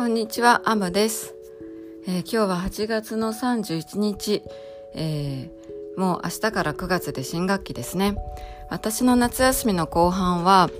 [0.00, 1.34] こんにちは、アムです、
[2.06, 4.42] えー、今日は8月の31日、
[4.94, 8.16] えー、もう明日から9月で新学期ですね。
[8.70, 10.70] 私の夏休みの後半は、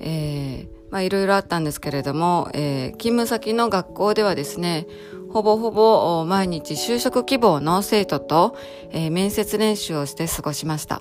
[0.00, 4.88] えー、まあいろいろあったんですけれども、え、勤務先の学校ではですね、
[5.30, 8.56] ほぼほぼ毎日就職希望の生徒と、
[8.90, 11.00] え、面接練習をして過ごしました。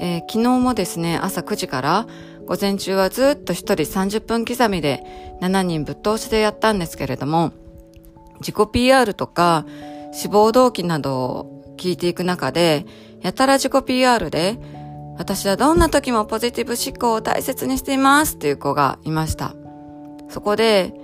[0.00, 2.06] え、昨日もですね、朝9時から
[2.48, 5.04] 午前中はずっと一人30分刻みで
[5.42, 7.52] 7人ぶっ通しでやったんですけれども、
[8.40, 9.66] 自己 PR とか
[10.12, 12.86] 志望動機などを聞いていく中で、
[13.20, 14.58] やたら自己 PR で、
[15.18, 19.54] 私はどんな時もポジティブ思考を大切にしていますっていう子がいました。
[20.30, 20.94] そこで、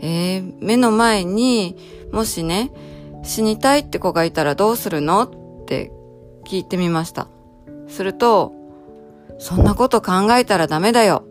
[0.00, 1.76] えー、目の前に
[2.12, 2.70] もしね、
[3.24, 5.90] 死にたいって子がいたらどうするのって
[6.46, 7.26] 聞いてみました。
[7.88, 8.61] すると、
[9.42, 11.24] そんなこと考えたらダメだよ。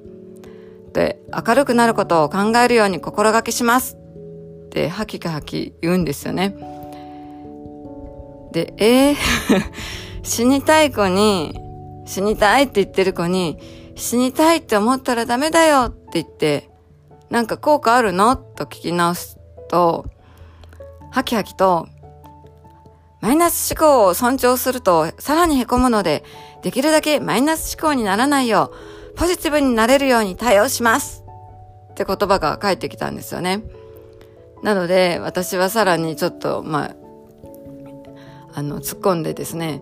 [0.91, 3.95] で、明るくなることを考えるように心がけします。
[4.65, 6.53] ってハキハキ言うんですよね。
[8.51, 9.15] で、えー、
[10.23, 11.57] 死にたい子に、
[12.05, 13.57] 死にたいって言ってる子に、
[13.95, 16.69] 死にたいって思ったらダメだよって言って、
[17.29, 18.35] なんか効果あるの？
[18.35, 20.05] と聞き直すと、
[21.11, 21.87] ハキハキと、
[23.21, 26.23] マイナス思考を尊重するとさらに凹むので、
[26.63, 28.71] できるだけマイナス思考にならないよ
[29.13, 31.23] う、ポジティブになれるように対応します
[31.91, 33.63] って言葉が返ってきたんですよね。
[34.63, 36.95] なので、私はさらにちょっと、まあ、
[38.53, 39.81] あの、突っ込んでですね、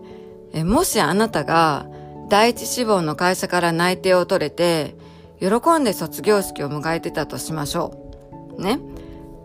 [0.52, 1.86] えもしあなたが
[2.28, 4.94] 第一志望の会社から内定を取れて、
[5.38, 8.12] 喜んで卒業式を迎えてたとしましょ
[8.58, 8.62] う。
[8.62, 8.80] ね。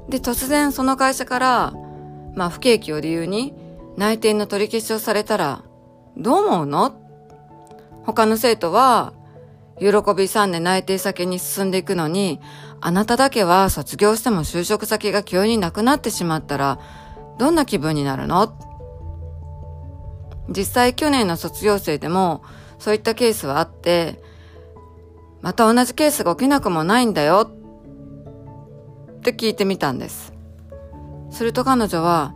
[0.09, 1.73] で、突然その会社から、
[2.33, 3.53] まあ、不景気を理由に
[3.97, 5.63] 内定の取り消しをされたら、
[6.17, 6.99] どう思うの？
[8.05, 9.13] 他の生徒は、
[9.79, 12.39] 喜びさんで内定先に進んでいくのに、
[12.81, 16.79] あなただけは卒業しても就職先が急になくなってしまったら、
[17.37, 18.57] どんな気分になるの？
[20.49, 22.43] 実際去年の卒業生でも、
[22.79, 24.21] そういったケースはあって、
[25.41, 27.51] また同じケースが起きなくもないんだよ
[29.17, 30.33] って聞いてみたんです。
[31.31, 32.35] すると彼女は、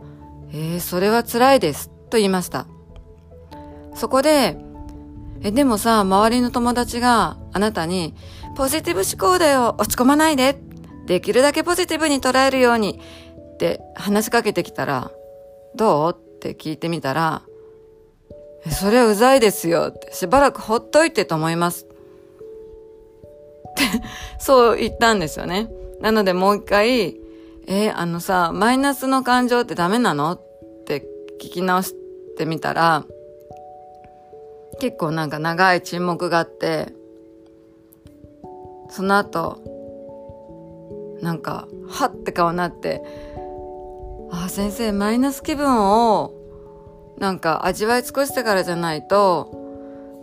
[0.52, 2.66] えー、それは辛いですと言いました。
[3.94, 4.56] そこで、
[5.42, 8.14] え、でもさ、周りの友達があなたに、
[8.56, 10.58] ポジティブ思考だよ、落ち込まないで、
[11.06, 13.00] できるだけポジティブに捉えるように、
[13.54, 15.10] って話しかけてきたら、
[15.76, 16.16] どう？
[16.16, 17.42] って聞いてみたら、
[18.66, 21.84] え、それはうざいですよ、しばらくほっといてと思います。
[21.84, 21.88] っ
[23.74, 23.84] て、
[24.38, 25.70] そう言ったんですよね。
[26.00, 27.19] なのでもう一回、
[27.72, 30.32] えあのさ、マイナスの感情ってダメなの？
[30.32, 30.40] っ
[30.86, 31.06] て
[31.40, 31.94] 聞き直し
[32.36, 33.04] てみたら、
[34.80, 36.92] 結構なんか長い沈黙があって、
[38.88, 39.62] その後、
[41.22, 43.04] なんか、はって顔になって、
[44.32, 46.34] あ、先生、マイナス気分を、
[47.18, 49.52] なんか味わい尽くしてからじゃないと、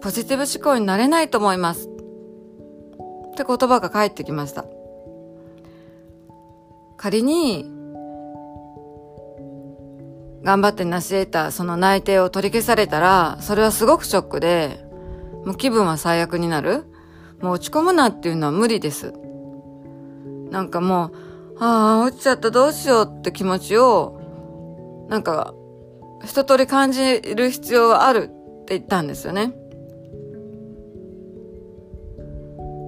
[0.02, 1.88] ポジティブ思考になれないと思います。
[1.88, 4.66] って言葉が返ってきました。
[6.97, 7.72] 仮に、
[10.44, 14.80] 頑張って成し得たその内定を取り消されたら、それはすごくショックで、
[15.46, 16.85] もう気分は最悪になる。
[17.41, 19.13] もう落ち込むなっていうのは無理です。
[20.50, 21.12] なんかもう、
[21.59, 25.53] ああ、落ちちゃったどうしようって気持ちを、なんか、
[26.25, 28.29] 一通り感じる必要がある
[28.64, 29.53] って言ったんですよね。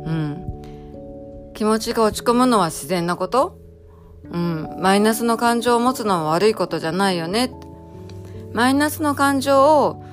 [0.06, 1.52] うん。
[1.53, 3.59] 気持ちが落ち込むのは自然なこと
[4.31, 7.51] うん、マイナスの感情を持つのは悪いことじゃないよね。
[8.53, 10.03] マイナスの感情を、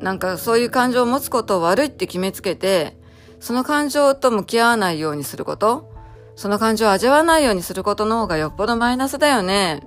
[0.00, 2.96] なんかそういう感情を持つことを悪いって決めつけて、
[3.40, 5.92] その感情と向き合わないようにすること、
[6.34, 9.82] その感情を味わわないようにすることの方がよっぽどマイナスだよね。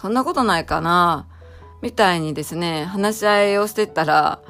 [0.00, 1.28] そんなことないかな。
[1.80, 4.40] みたいにですね、話し合いをしてったら、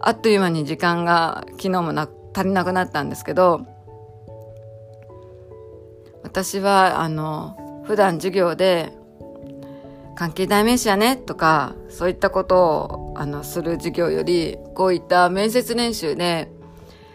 [0.00, 3.60] あっという間に時間が昨日もな足りなくなったんですけど、
[6.22, 8.92] 私は、あの、普段授業で
[10.14, 16.50] 関係代名詞やねとかそういったことをあのする授業よりこういった面接練習で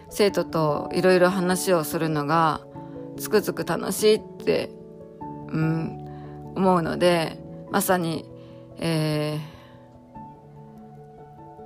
[0.10, 2.62] 生徒といろいろ話をするのが
[3.18, 4.69] つくづく楽しいって、
[5.50, 7.39] うん、思うので
[7.72, 8.25] まさに、
[8.80, 9.39] え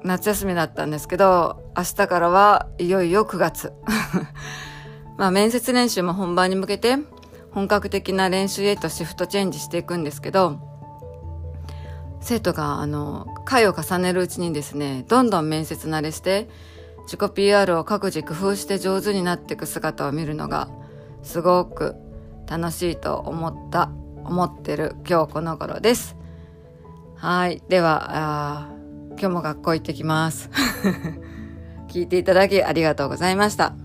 [0.03, 3.73] ー、夏休みだったんですけど明日からはいよいよ9月。
[5.17, 6.97] まあ面接練習も本番に向けて
[7.53, 10.59] 本格的な練習へとシフトチェンジしていくんですけど、
[12.19, 16.49] 生徒が、あの、回を重ねるうちにですね、どんどん面接慣れして、
[17.03, 20.69] 自己 PR を各自工夫して上手になっていく姿を見るのが、
[21.21, 21.95] すごく
[22.47, 23.89] 楽しいと思った
[24.25, 26.15] 思ってる今日この頃です。
[27.15, 27.61] はい。
[27.69, 28.69] では、
[29.11, 30.49] 今日も学校行ってきます。
[31.89, 33.82] 聞いていただきありがとうございました。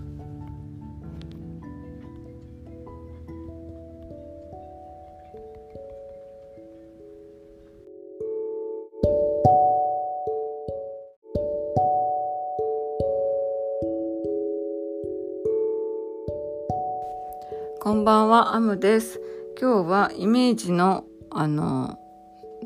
[17.81, 19.21] こんばんは、アムです。
[19.57, 21.97] 今日はイメージの、あの、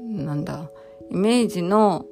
[0.09, 0.71] なんだ、
[1.11, 2.07] イメージの、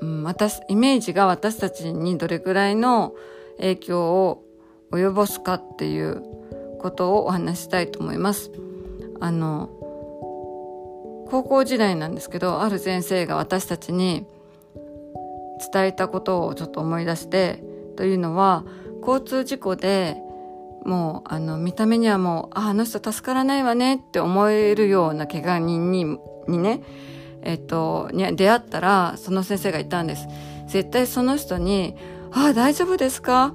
[0.00, 3.14] うん、私、イメージが私たちにどれくらいの
[3.58, 4.42] 影響を
[4.90, 6.22] 及ぼすかっていう
[6.78, 8.50] ことをお話したいと思います。
[9.20, 9.68] あの、
[11.30, 14.26] 高校時代なんですけど、ある先生が私たちに
[15.72, 17.62] 伝えたことをちょっと思い出して、
[17.96, 18.64] というのは、
[19.02, 20.22] 交通事故で
[20.84, 26.18] もうあの見た目にはもうああの人助からないわねって思えるような怪我人に
[26.48, 26.82] にね
[27.42, 30.26] えっとに出会ったらその先生が言ったんです
[30.68, 31.96] 絶対その人に
[32.32, 33.54] 「ああ大丈夫ですか？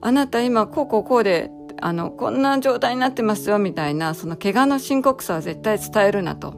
[0.00, 1.50] あなた今こうこうこうで
[1.80, 6.54] あのこんな状態になってますよ」みたいなその怪我の深刻さは絶対伝えるなと。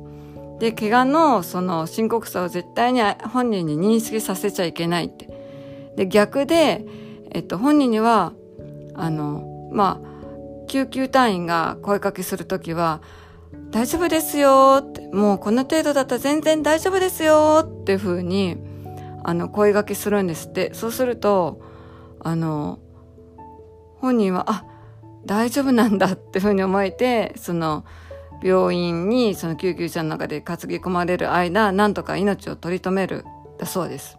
[0.58, 3.00] で怪我のその深刻さを絶対に
[3.32, 5.28] 本人に認識させちゃいけないって。
[5.96, 6.84] で逆で、
[7.32, 8.32] えっと、本人には
[8.94, 13.00] あのまあ、救急隊員が声かけするときは、
[13.70, 18.56] 大丈夫ですよって、もうこの程度だったら全然大丈夫ですよっていうふうに、
[19.24, 20.74] あの、声掛けするんですって。
[20.74, 21.60] そうすると、
[22.20, 22.78] あの、
[23.98, 24.64] 本人は、あ、
[25.24, 27.84] 大丈夫なんだっていうふうに思えて、その、
[28.42, 33.24] 病院にその救急車の中で担ぎ込まれる間、なんとか命を取り留める、
[33.58, 34.18] だそうです。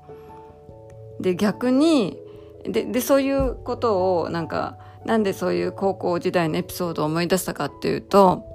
[1.20, 2.18] で、逆に、
[2.64, 8.46] で、で、そういうことをなんか、なんでそういう高校時代のエピソードを思い出したかっていうと、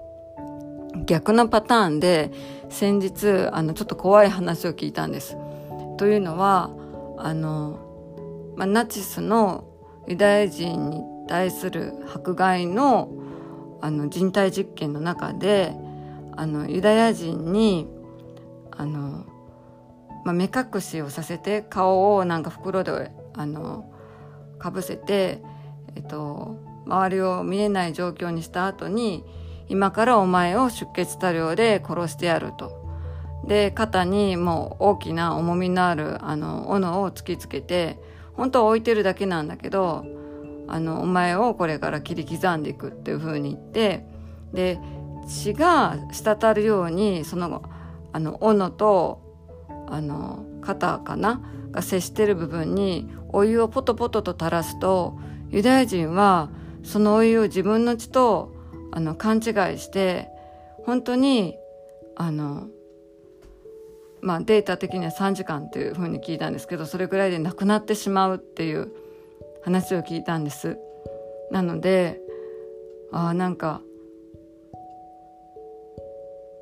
[1.07, 2.33] 逆のパターンで
[2.71, 5.37] 先日、あの、ちょっと怖い話を聞いたんです。
[5.99, 6.71] というのは、
[7.19, 7.81] あの、
[8.57, 9.65] まあ、ナチスの
[10.09, 13.11] ユダヤ人に対する迫害の
[13.81, 15.73] あの人体実験の中で
[16.37, 17.87] あのユダヤ人に
[18.73, 19.25] あの、
[20.25, 23.93] まあ、目隠しをさせて顔をなんか袋であの
[24.59, 25.41] かぶせて
[25.99, 26.57] っと、
[26.87, 29.25] 周りを見えない状況にした後に、
[29.69, 32.73] 今からお前を出血多量で殺してやると。
[33.47, 37.99] で、肩にもう大きな重みのある、あの、斧を突きつけて、
[38.35, 40.05] 本当は置いてるだけなんだけど、
[40.67, 44.07] あの、お前をこれから切り刻んでいくっていう風に言って、
[44.53, 44.79] で、
[45.27, 47.63] 血が滴るように、その、
[48.13, 49.21] あの、斧と、
[49.89, 51.43] あの、肩かな？
[51.71, 55.19] が接してる部分にお湯をポトポトと垂らすと、
[55.51, 56.51] ユダヤ人は
[56.83, 58.55] その老いを自分の血と
[58.91, 59.43] あの勘違い
[59.79, 60.29] して
[60.85, 61.57] 本当に
[62.17, 62.69] あの
[64.21, 68.93] まあデータ的には3時間っていうふうに聞いたんですけどそれぐらいで亡くなってしまうっていう
[69.63, 70.79] 話を聞いたんです。
[71.51, 72.21] なので
[73.13, 73.81] ああなんか、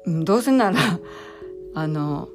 [0.05, 0.79] うん、どうせなら
[1.75, 2.29] あの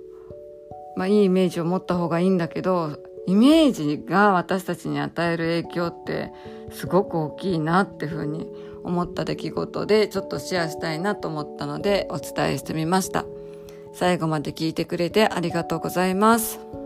[0.95, 2.97] まあいいイメージを持った方がいいんだけど
[3.27, 6.31] イメージが私たちに与える影響って
[6.71, 8.47] すごく大きいなっていうふうに
[8.83, 13.25] 思った出来事でちょっとシェアしたいなと思ったのでお伝えしてみました。
[13.93, 16.80] 最後まで聞いてくれてありがとうございます。